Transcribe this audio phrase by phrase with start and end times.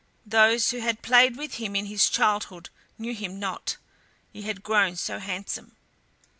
[0.25, 3.77] Those who had played with him in his childhood knew him not,
[4.33, 5.77] he had grown so handsome.